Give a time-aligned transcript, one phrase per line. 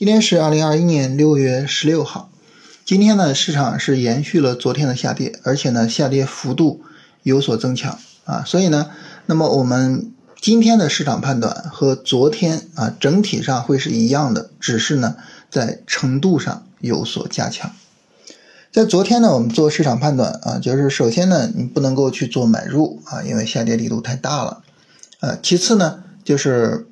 [0.00, 2.30] 今天是二零二一年六月十六号。
[2.86, 6.80] 今天呢，市场是延续了昨天的下跌，而且呢，下跌幅度
[7.22, 8.42] 有所增强啊。
[8.46, 8.90] 所以呢，
[9.26, 10.10] 那么我们
[10.40, 15.16] 今天的市场判断和昨天啊整体上会是一样的，只是呢
[15.50, 17.70] 在程度上有所加强。
[18.72, 24.62] 在昨天呢，我们做市场判断啊，就是首先呢，你不能够去做买入啊，因为下跌力度太大了。
[25.20, 26.86] 呃，其次呢，就是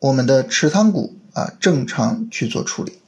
[0.00, 1.14] 我们的持仓股。
[1.34, 2.98] 啊，正常去做处理。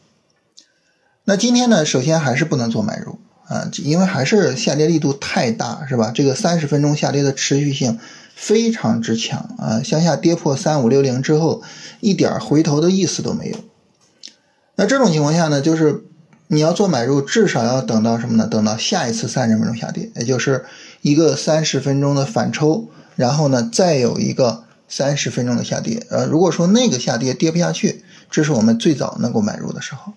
[1.25, 6.13] 那今天呢，首先还是不能做买入啊，因为还是下跌力度太大，是吧？
[6.15, 7.99] 这个三十分钟下跌的持续性
[8.35, 11.63] 非常之强啊，向下跌破三五六零之后，
[12.01, 13.57] 一点回头的意思都没有。
[14.77, 16.05] 那这种情况下呢，就是
[16.49, 18.47] 你要做买入，至少要等到什么呢？
[18.47, 20.65] 等到下一次三十分钟下跌，也就是
[21.01, 26.07] 一个三十分钟的反抽，然后呢，再有一个三十分钟的下跌。
[26.11, 30.13] 呃，如果说那个下跌跌不下去，这是我们最早能够买入的时候，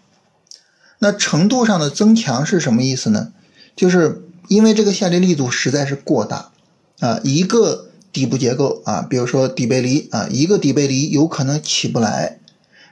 [0.99, 3.31] 那程度上的增强是什么意思呢？
[3.75, 6.51] 就是因为这个下跌力度实在是过大
[6.99, 12.39] 啊，一个底部结构啊，比如说底背离啊，一个底背离有可能起不来，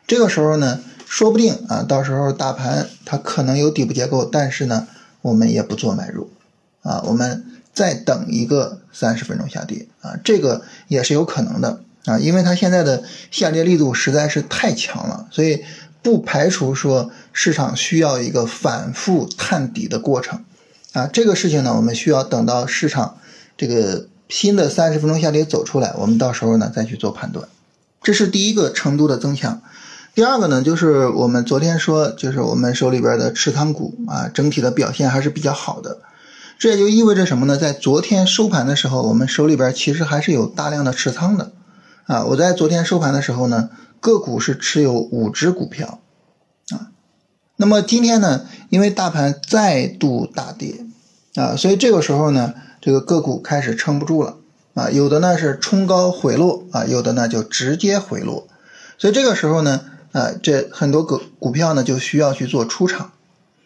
[0.06, 4.88] 这个时候呢，说不定啊，到时候大盘它可能有底部结构，但是呢，
[5.22, 6.30] 我们也不做买入
[6.84, 11.82] 啊，我们再等一个三十分钟下跌啊，这个也是有可能的。
[12.08, 15.64] 啊，因为它现在的下跌力度实在是太强了，所以
[16.02, 20.44] 不排除说市场需要一个反复探底的过程。
[20.94, 23.18] 啊，这个事情呢，我们需要等到市场
[23.56, 27.48] 这个新的三十分钟下跌走出来，我们到时候呢再去做判断。
[28.02, 29.62] 这是第一个程度的增强。
[30.16, 36.00] 第二个呢，就是我们昨天说，就是我们手里边的持仓股啊，整体的表现还是比较好的。
[36.58, 37.56] 这也就意味着什么呢？
[37.58, 41.52] 在昨天收盘的时候，我们手里边其实还是有大量的持仓的。
[42.08, 46.00] 啊，我在昨天收盘的时候呢，个股是持有五只股票，
[46.70, 46.88] 啊，
[47.58, 50.86] 那么今天呢，因为大盘再度大跌，
[51.36, 54.38] 啊，所以这个时候呢，这个个股开始撑不住了，
[54.74, 58.48] 啊，有的呢是冲高回落，啊，有的呢就直接回落，
[58.98, 59.82] 所以这个时候呢，
[60.14, 63.12] 啊，这很多个股票呢就需要去做出场，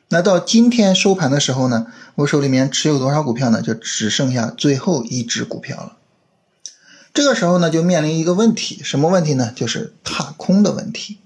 [0.09, 1.85] 那到今天收盘的时候呢，
[2.15, 3.61] 我手里面持有多少股票呢？
[3.61, 5.97] 就只剩下最后一只股票了。
[7.13, 9.51] 这个时候呢，就面临一个问题，什么问题呢？
[9.55, 11.17] 就是踏空的问题。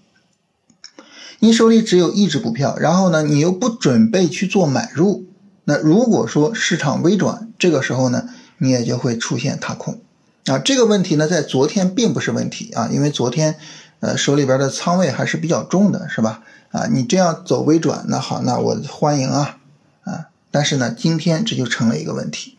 [1.40, 5.26] 你手里只有一只股票，然后呢，你又不准备去做买入，
[5.66, 10.02] 那如果说市场微转，这个时候呢，你也就会出现踏空。
[10.46, 13.56] 啊，这个问题呢，在昨天并不是问题啊，因为昨天，
[14.00, 16.42] 呃，手里边的仓位还是比较重的，是吧？
[16.72, 19.58] 啊，你这样走微转，那好，那我欢迎啊，
[20.04, 22.58] 啊，但是呢，今天这就成了一个问题，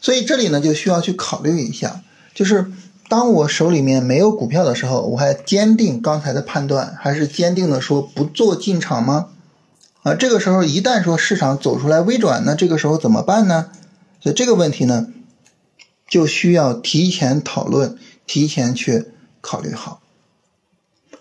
[0.00, 2.02] 所以这里呢，就需要去考虑一下。
[2.38, 2.70] 就是
[3.08, 9.30] 当我手里面没有股票的时候，我还坚定刚才的判断，还是坚定的说不做进场吗？
[10.04, 13.70] 啊，这个时候一旦说市场走出来微转，那这个时候怎么办呢？
[14.20, 15.08] 所以这个问题呢，
[16.08, 19.06] 就需要提前讨论，提前去
[19.40, 20.00] 考虑好。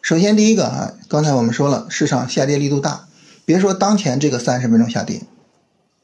[0.04, 3.08] 首先第一个啊，刚才我们说了，市场下跌力度大，
[3.44, 5.24] 别说当前这个三十分钟下跌。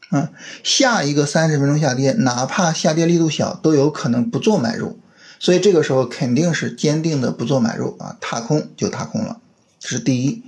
[0.09, 0.31] 啊，
[0.63, 4.97] 下一个三十分钟下跌，哪怕下跌力度小，都有可能不做买入，
[5.43, 9.41] 所以这个时候肯定是坚定的不做买入啊，踏空就踏空了，
[9.77, 10.41] 这是第一。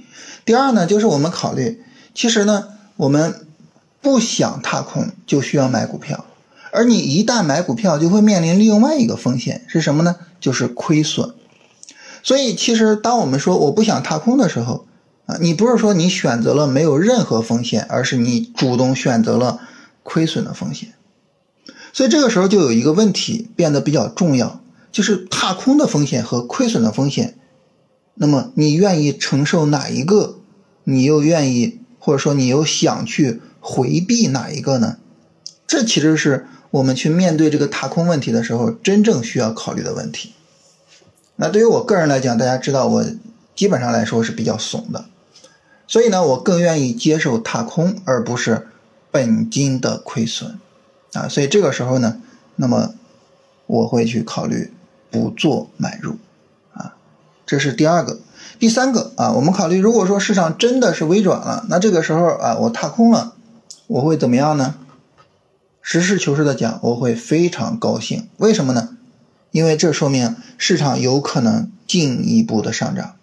[0.45, 1.83] 第二呢，就是我们考虑，
[2.13, 3.45] 其实呢，我们
[3.99, 6.23] 不想踏空，就需要买股票，
[6.71, 10.15] 而你一旦买股票，就会面临另外一个风险是什么呢？
[10.39, 11.33] 就是亏损。
[12.23, 14.87] 所以其实当我们说我不想踏空的时候，
[15.25, 19.59] 啊，你不是说你选择了没有任何风险，而是你主动选择了
[20.03, 20.93] 亏损的风险，
[21.91, 24.61] 所以这个时候就有一个问题变得比较重要，
[24.95, 27.37] 就是踏空的风险和亏损的风险，
[28.13, 30.37] 那么你愿意承受哪一个？
[30.85, 34.95] 你又愿意或者说你又想去回避哪一个呢？
[35.67, 40.31] 这其实是我们去面对这个踏空问题的时候真正需要考虑的问题。
[41.35, 43.05] 那对于我个人来讲，大家知道我
[43.53, 45.03] 基本上来说是比较怂的。
[45.89, 48.69] 所以呢，我更愿意接受踏空，而不是
[49.11, 50.57] 本金的亏损
[51.11, 51.27] 啊。
[51.27, 52.21] 所以这个时候呢，
[52.55, 52.93] 那么
[53.67, 54.71] 我会去考虑
[55.15, 56.17] 不做买入
[56.73, 56.95] 啊。
[57.45, 58.19] 这是第二个，
[58.59, 63.33] 第三个啊，我们考虑如果说市场真的是微转了，那这个时候啊，我踏空了，
[63.87, 64.75] 我会怎么样呢？
[65.81, 68.27] 实事求是的讲，我会非常高兴。
[68.35, 68.89] 为什么呢？
[69.51, 73.13] 因为这说明市场有可能进一步的上涨。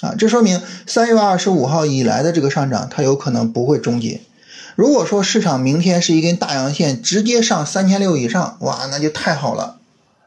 [0.00, 4.20] 啊，这说明三月二十五号以来的这个上涨，它有可能不会终结。
[4.74, 9.78] 如果说市场明天是一根大阳线，直接上三千六以上，哇，那就太好了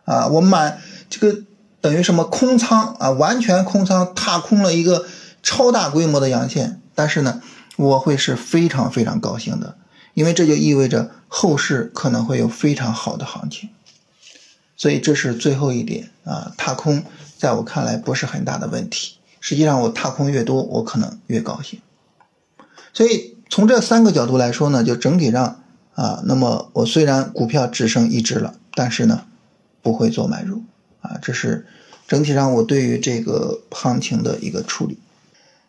[0.05, 0.27] 啊！
[0.27, 0.79] 我满
[1.09, 1.41] 这个
[1.81, 5.05] 等于什么空仓啊，完全空仓踏空了一个
[5.41, 7.41] 超大规模的阳线，但是呢，
[7.77, 9.77] 我会是非常非常高兴的，
[10.13, 13.69] 因为这就意味着后市可能会有非常好的行情。
[14.75, 17.03] 所以这是最后一点啊，踏空
[17.37, 19.15] 在我看来不是很大的问题。
[19.41, 21.81] 实际上我踏空越多，我可能越高兴。
[22.93, 25.61] 所以从这三个角度来说呢，就整体上
[25.95, 29.25] 啊，那么我虽然股票只剩一只了，但是呢，
[29.81, 30.63] 不会做买入
[31.09, 31.65] 啊，这是
[32.07, 34.97] 整体上我对于这个行情的一个处理。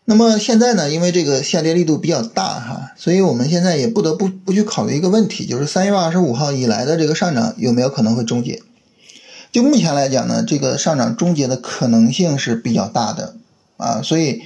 [0.04, 8.62] 那么现在呢，因为这个下跌力度比较大哈，所以我们现在也不得不不去考虑一个问题，就是三月二十五号以来的这个上涨有没有可能会终结？
[9.50, 13.36] 就目前来讲呢，这个上涨终结的可能性是比较大的
[13.76, 14.42] 啊，所以。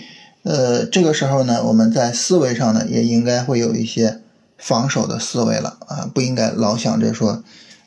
[0.46, 4.20] 呃，这个时候呢，我们在思维上呢，也应该会有一些
[4.58, 7.42] 防守的思维了啊，不应该老想着说，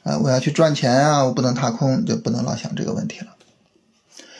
[0.07, 3.27] 啊，我要去赚钱啊，我不能踏空，就不能老想这个问题了。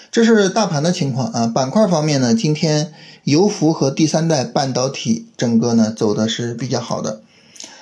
[0.09, 2.93] 这是大盘的情况啊，板块方面呢，今天
[3.25, 7.21] 油服和第三代半导体整个呢走的是比较好的。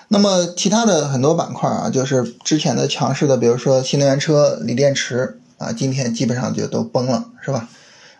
[0.07, 7.69] 那么其他的很多板块啊，就是之前的强势的，比如说新能源车、锂电池啊，今天基本上就都崩了，是吧？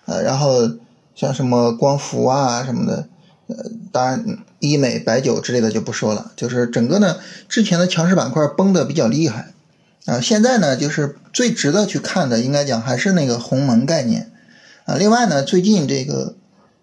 [0.06, 0.70] 呃，然后。
[1.18, 3.08] 像什么光伏啊什么的，
[3.48, 3.56] 呃，
[3.94, 6.34] 当然医美、白酒之类的就不说了。
[6.36, 7.16] 就是整个呢，
[7.48, 9.54] 之前的强势板块崩的比较厉害
[10.06, 10.22] 啊。
[10.22, 14.32] 现在呢，就是最值得去看的，应该讲还是那个鸿蒙概念
[14.86, 14.96] 啊。
[14.96, 16.36] 另外呢，最近这个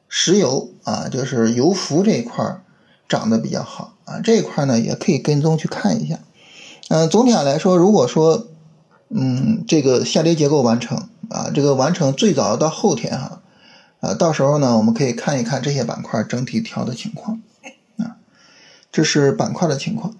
[0.08, 2.60] 石油啊，就是油服这一块
[3.08, 4.20] 涨得比较好啊。
[4.20, 6.18] 这一块呢，也可以跟踪去看一下。
[6.88, 8.48] 嗯，总体上来说，如果说
[9.08, 13.38] 嗯这个下跌结构完成啊，这个完成最早到后天哈。
[14.00, 17.40] 啊，到时候呢，我们可以看一看这些板块整体调的情况，
[17.98, 18.16] 啊，
[18.90, 20.16] 这是板块的情况。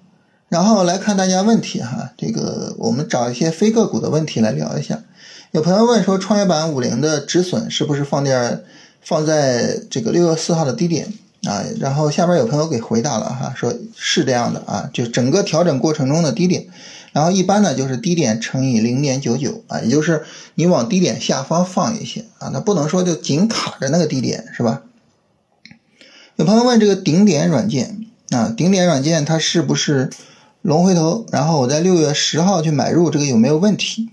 [0.53, 5.03] 然后来看大家问题哈，这个我们找一些非个股的问题来聊一下。
[5.51, 8.63] 有朋友问说，创业板五零的止损是不是放点
[9.01, 11.11] 放在这个六月四号的低点
[11.45, 11.65] 啊？
[11.81, 16.67] 然后下边有朋友给回答了哈，说是这样的啊，就整个调整过程中的低点。
[17.13, 20.23] 然后一般呢就是低点乘以零点九九啊，也就是
[20.57, 24.83] 你往低点下方放一些啊，那不能说就紧卡着那个低点是吧？
[26.37, 30.11] 有朋友问这个顶点软件啊，顶点软件它是不是
[30.63, 31.27] 龙回头？
[31.31, 34.09] 然后我在六月十号去买入，这个有没有问题？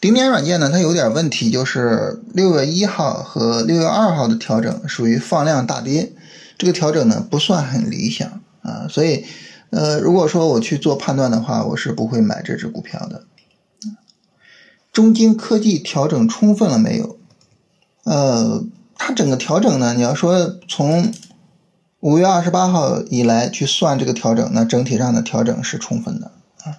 [0.00, 6.12] 顶点软件呢，它有点问题，就是六月一号和六月二号的调整属于放量大跌，
[6.58, 9.24] 这个调整呢不算很理想啊，所以。
[9.70, 13.24] 呃，如果说我去做判断的话，我是不会买这只股票的。
[14.94, 17.18] 中金科技调整充分了没有？
[18.04, 18.64] 呃，
[18.96, 21.12] 它整个调整呢，你要说从
[22.00, 26.32] 五月二十八号以来去算这个调整，那整体上的调整是充分的
[26.64, 26.78] 啊。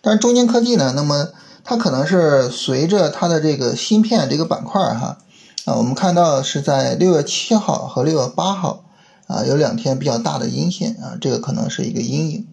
[0.00, 1.28] 但是中晶科技呢，那么
[1.64, 5.18] 它可能是随着它的这个芯片这个板块哈
[5.64, 8.80] 啊，我们看到是在六月七号和六月八号。
[9.26, 12.46] 啊，有两天比较大的阴线啊，这个可能是一个阴影。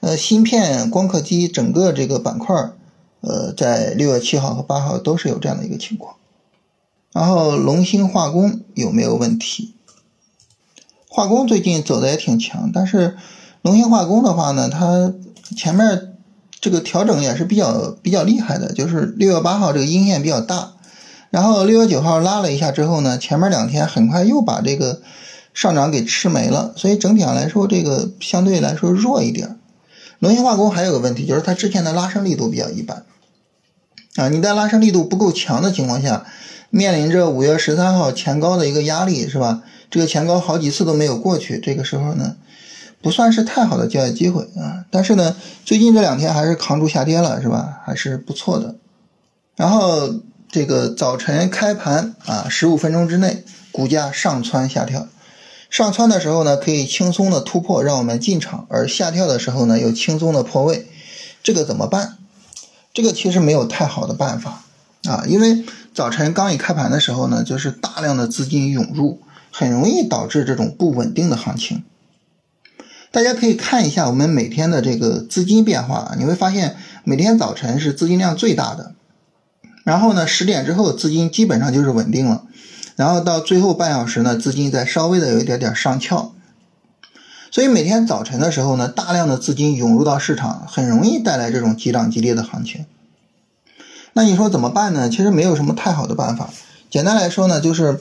[0.00, 2.54] 呃，芯片、光刻机整个这个板块，
[3.22, 6.16] 呃，在六月七号和八号都是有这样的一个情况。
[7.14, 9.74] 然后龙兴化工有没有问题？
[11.12, 13.16] 化工最近走的也挺强，但是
[13.60, 15.12] 龙兴化工的话呢，它
[15.54, 16.14] 前面
[16.58, 20.72] 这个调整也是比较比较厉害的，就是六月八号这个阴线比较大，
[21.28, 25.02] 然后六月九号拉了一下之后呢，前面两天很快又把这个。
[25.54, 29.58] 上涨给吃没了，所以整体上来说，这个相对来说弱一点。
[30.18, 33.04] 龙兴化工还有个问题，就是它之前的拉升力度比较一般
[34.16, 34.30] 啊。
[34.30, 36.24] 你在拉升力度不够强的情况下，
[36.74, 39.62] 面临着五月十三号前高的一个压力，是吧？
[39.90, 42.36] 这个前高好几次都没有过去，这个时候呢，
[43.02, 44.86] 不算是太好的交易机会啊。
[44.90, 45.36] 但是呢，
[45.66, 47.82] 最近这两天还是扛住下跌了，是吧？
[47.84, 48.76] 还是不错的。
[49.54, 50.14] 然后
[50.50, 55.06] 这个早晨开盘啊，十五分钟之内股价上蹿下跳。
[55.68, 60.86] 上蹿的时候呢，可以轻松的突破，让我们进场；而下跳的时候呢，又轻松的破位，
[61.42, 62.16] 这个怎么办？
[62.94, 64.64] 这个其实没有太好的办法
[65.04, 69.20] 啊，因为早晨刚一开盘的时候呢，就是大量的资金涌入，
[69.50, 71.84] 很容易导致这种不稳定的行情。
[73.10, 78.94] 大家可以看一下我们每天的这个资金变化，你会发现每天早晨是资金量最大的，
[79.84, 82.44] 然后呢，十点之后资金基本上就是稳定了。
[82.96, 86.32] 然后到最后半小时呢，资金再稍微的有一点点上翘，
[87.50, 92.86] 所以每天早晨的时候呢，大量的资金涌入到市场，很容易带来这种急涨急跌的行情。
[94.14, 95.08] 那你说怎么办呢？
[95.08, 96.50] 其实没有什么太好的办法。
[96.90, 98.00] 简单来说呢，就是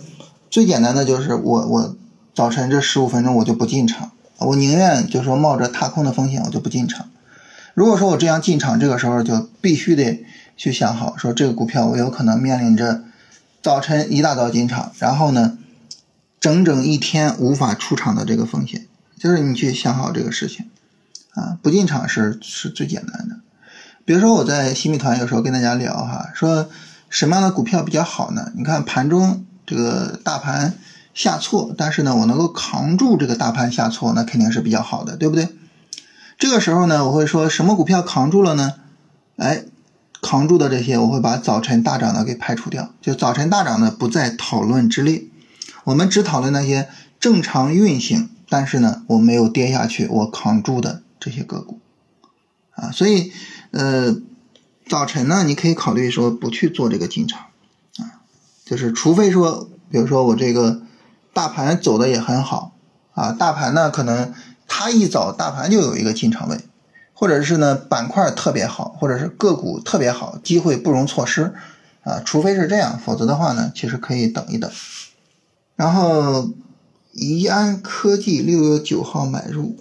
[0.50, 1.96] 最简单的就是我我
[2.34, 7.10] 早晨这十五分钟我就不进场，我宁愿就说冒着踏空的风险我就不进场。
[7.74, 10.26] 如果说我这样进场，这个时候就必须得
[10.58, 13.04] 去想好，说这个股票我有可能面临着。
[13.64, 15.56] 早晨一大早进场，然后呢，
[16.40, 18.88] 整整一天无法出场的这个风险，
[19.20, 20.68] 就是你去想好这个事情
[21.36, 23.36] 啊，不进场是是最简单的。
[24.06, 26.70] 比如说我在新米团有时候跟大家聊哈，说
[27.10, 28.52] 什么样的股票比较好呢？
[28.56, 30.74] 你看盘中这个大盘
[31.14, 35.50] 下挫，但是呢我能够扛住这个大盘下挫，那肯定是比较好的，对不对？
[36.38, 38.74] 这个时候呢，我会说什么股票扛住了呢？
[39.38, 39.64] 哎，
[40.22, 45.24] 扛住的这些，我会把早晨大涨的给排除掉，就早晨大涨的不在讨论之列。
[45.84, 46.90] 我们只讨论那些
[47.20, 51.80] 正常运行，但是呢，我没有跌下去，我扛住的这些个股
[52.72, 52.92] 啊。
[52.92, 53.32] 所以，
[53.72, 54.16] 呃，
[54.88, 57.48] 早晨呢，你可以考虑说不去做这个进场
[57.98, 58.24] 啊，
[58.66, 60.82] 就是除非说，比如说我这个
[61.34, 62.74] 大盘走的也很好
[63.14, 64.34] 啊，大盘呢可能
[64.68, 66.60] 它一早大盘就有一个进场位。
[67.14, 71.54] 或者是呢，板块特别好，或者是个股特别好，机会不容错失
[72.02, 72.20] 啊！
[72.26, 74.72] 除非是这样，否则的话呢，其实可以等一等。
[75.76, 76.50] 然后，
[77.12, 79.78] 宜安科技六月九号买入，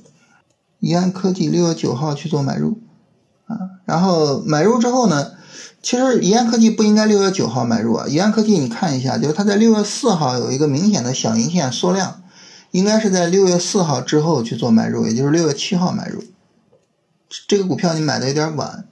[0.80, 2.78] 宜安科技六月九号去做买入
[3.50, 3.82] 啊。
[3.84, 5.32] 然后买入之后呢，
[5.82, 8.06] 其实宜安科技不应该六月九号买入啊。
[8.08, 12.22] 宜安科技你看一下，就是它在六月四号有一个明显的小阴线缩量，
[12.70, 16.22] 应该是在六月四号之后去做买入，也就是六月七号买入。
[17.48, 18.84] 这个股票你买的有点晚，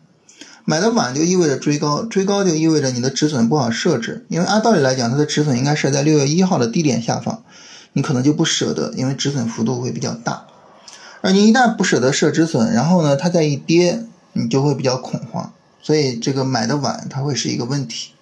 [0.64, 7.42] 买的晚就意味着追高，追高就意味着你的止损不好设置，因为按道理来讲，它的止损应该设在六月一号的低点下方，
[7.94, 10.44] 你可能就不舍得，因为止损幅度会比较大。
[11.20, 14.04] 而你一旦不舍得设止损，然后呢，它再一跌，
[14.38, 15.52] 你就会比较恐慌，
[15.82, 18.12] 所以这个买的晚，它会是一个问题。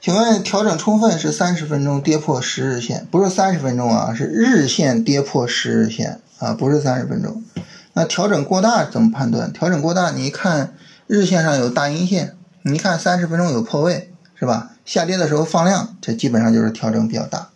[0.00, 7.42] 请问调整充分是三十分钟跌破十日线，不是三十分钟啊，是日线跌破十日线啊，不是三十分钟。
[7.92, 9.52] 那调整过大怎么判断？
[9.52, 10.74] 调整过大，你一看
[11.06, 14.72] 日线上有大阴线，你一看三十分钟有破位，是吧？
[14.84, 17.50] 下跌的时候放量，这基本上就是调整比较大。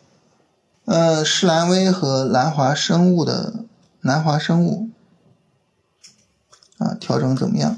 [0.84, 3.64] 呃，士兰微和南华生物的
[4.02, 4.88] 南华生物
[6.78, 7.76] 啊，调整怎么样？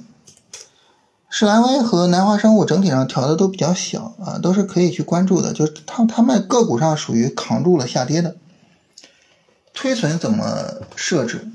[1.30, 8.36] 士兰微和南华生物整体上调的都比较小啊，都是可以去关注的，就是它它们个股上属于扛住了下跌的。
[9.74, 11.48] 推损怎么设置？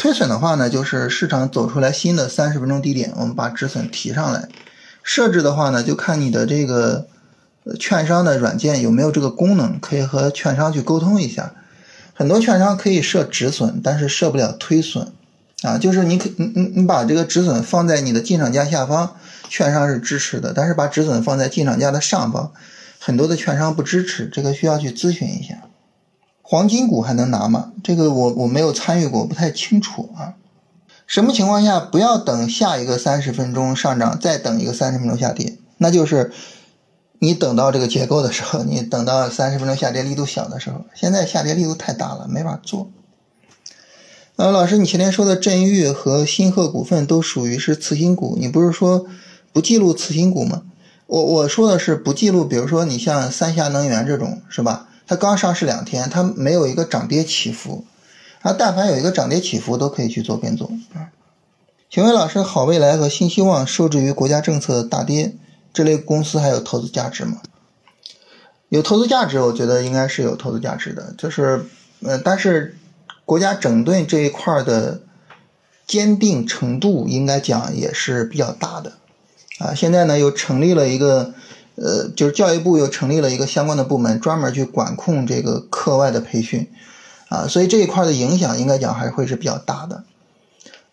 [0.00, 4.48] 亏损的话呢，就是市场走出来新的三十分钟低点，我们把止损提上来。
[5.02, 7.06] 设置的话呢，就看你的这个
[7.78, 11.54] 券商的软件有没有这个功能，可以和券商去沟通一下。
[12.12, 15.12] 很多券商可以设止损，但是设不了推损
[15.64, 15.78] 啊。
[15.78, 19.16] 就是你可你你你把这个止损放在你的进场价下方，
[19.48, 22.52] 券商是支持的，但是把止损放在进场价的上方，
[22.98, 25.62] 很多的券商不支持，这个需要去咨询一下。
[26.42, 27.72] 黄金股还能拿吗？
[27.82, 30.34] 这个我我没有参与过，不太清楚啊。
[31.06, 35.58] 什么情况下不要等下一个三十分钟上涨，再等一个三十分钟下跌？
[35.78, 36.32] 那就是
[37.18, 40.84] 你等到这个结构的时候，你等到三十分钟下跌力度小的时候。
[40.94, 42.90] 现在下跌力度太大了，没法做。
[44.36, 49.06] 呃，老师，你前天说的振裕和新鹤股份都属于是次新股，你不是说
[49.52, 50.64] 不记录次新股吗？
[51.06, 54.88] 我我说的是不记录，比如说你像三峡能源这种，是吧？
[55.06, 57.84] 它刚上市两天，它没有一个涨跌起伏，
[58.42, 61.14] 啊，但凡有一个涨跌起伏，都可以去做跟踪啊。
[61.88, 65.36] 请问老师，好未来和新希望受制于国家政策大跌，
[65.72, 67.40] 这类公司还有投资价值吗？
[68.68, 71.66] 有投资价值，我觉得应该是有投资价值的，就是，
[72.02, 72.76] 呃，但是
[73.24, 75.00] 国家整顿这一块的
[75.86, 78.92] 坚定程度，应该讲也是比较大的，
[79.58, 81.34] 啊，现在呢又成立了一个。
[81.76, 86.70] 呃，就是教育部又成立了一个相关的部门，专门去管控这个课外的培训，
[87.28, 90.04] 啊，所以这一块的影响应该讲还会是比较大的，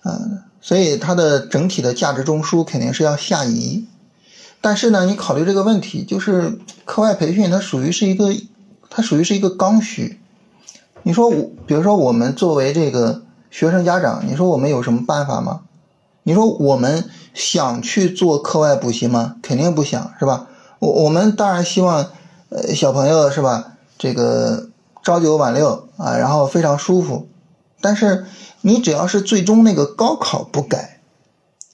[0.04, 3.86] 嗯，所以它的整体的价值中枢肯定是要下移，
[4.60, 8.34] 但是呢，你考虑这个问题，就是课外培训它属于是一个，
[8.90, 10.20] 它属于是一个刚需，
[11.04, 15.62] 你说我，比如说我们作为这个学生家长，你说我们有什么办法吗？
[16.24, 19.36] 你说我们想去做课外补习吗？
[19.42, 20.48] 肯定不想，是吧？
[20.80, 22.12] 我我们当然希望，
[22.50, 23.74] 呃，小朋友是吧？
[23.98, 24.70] 这个
[25.04, 27.28] 朝九晚六啊，然后非常舒服。
[27.82, 28.26] 但是
[28.62, 31.02] 你只要是最终那个高考不改，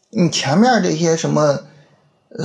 [0.10, 1.60] 你前面这些什么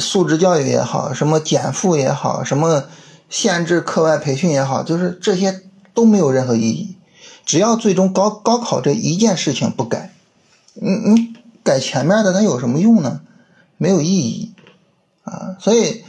[0.00, 2.84] 素质教育也好，什么减负也好，什么
[3.30, 5.62] 限制课外培训也好，就是这些
[5.94, 6.96] 都没有任何意义。
[7.44, 10.12] 只要最终高高考这一件事情不改，
[10.74, 13.20] 你你改前面的它有什么用呢？
[13.76, 14.52] 没有意义
[15.24, 16.04] 啊，所以。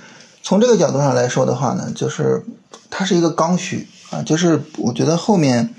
[0.45, 2.43] 从这个角度上来说的话呢，就是
[2.89, 5.73] 它是一个刚需啊，就是我觉得后面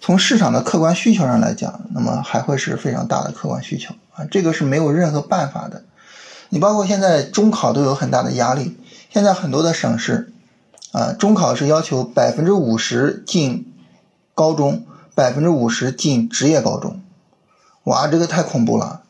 [0.00, 5.82] 从市场的客观需求上来讲，那么还会是非常大的客观需求啊，这个是没有任何办法的。
[6.50, 8.76] 你包括现在中考都有很大的压力，
[9.12, 10.32] 现在很多的省市
[10.96, 13.74] 啊，中考是要求百分之五十进
[14.34, 17.02] 高中，百分之五十进职业高中，
[17.84, 19.02] 哇，这个太恐怖了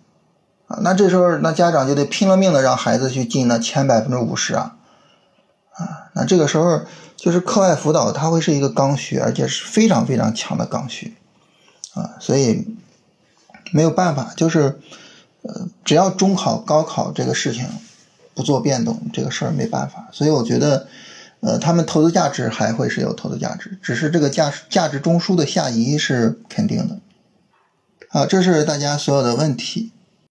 [0.66, 0.80] 啊！
[0.82, 4.74] 那这时候那家长就得拼了命的让孩子去进那前百分之五十啊
[5.74, 6.10] 啊！
[6.14, 6.80] 那这个时候
[7.14, 11.14] 就是课外辅导，它会是一个刚需，而且是非常非常强的刚需
[11.94, 12.66] 啊，所以
[13.70, 14.80] 没有办法，就是
[15.42, 17.64] 呃，只要中考、高考这个事情
[18.34, 20.08] 不做变动，这个事儿没办法。
[20.10, 20.88] 所以我觉得。
[21.40, 26.98] 呃，他们投资价值还会是有投资价值，只是这个价价值中枢的下移是肯定的。
[28.08, 29.92] 啊，这是大家所有的问题。